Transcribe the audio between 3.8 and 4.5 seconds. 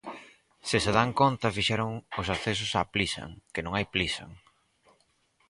Plisan.